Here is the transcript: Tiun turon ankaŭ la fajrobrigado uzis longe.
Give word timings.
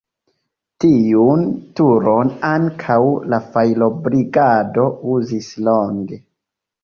Tiun 0.83 1.43
turon 1.79 2.31
ankaŭ 2.51 2.97
la 3.33 3.39
fajrobrigado 3.57 4.87
uzis 5.17 5.51
longe. 5.71 6.19